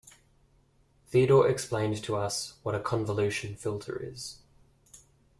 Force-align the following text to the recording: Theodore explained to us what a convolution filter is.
Theodore 1.09 1.47
explained 1.47 2.03
to 2.05 2.15
us 2.15 2.55
what 2.63 2.73
a 2.73 2.79
convolution 2.79 3.55
filter 3.55 3.99
is. 4.03 4.39